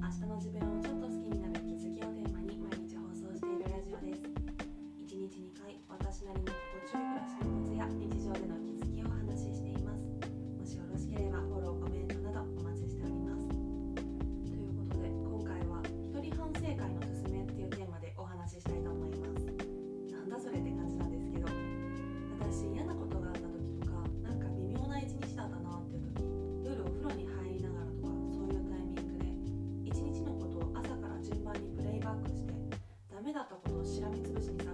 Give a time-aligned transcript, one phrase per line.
[0.00, 1.01] 明日の自分をちょっと
[33.42, 34.71] ったことをしらみつぶしに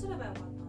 [0.00, 0.59] 出来吧。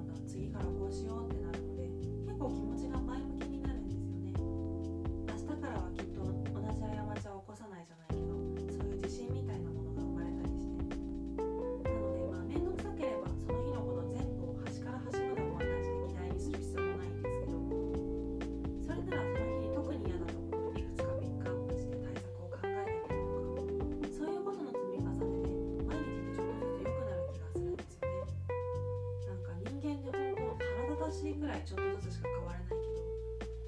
[31.23, 32.81] 年ぐらいちょっとずつしか変わらないけど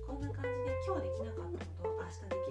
[0.07, 2.42] こんな感じで今日できなかったことを明日で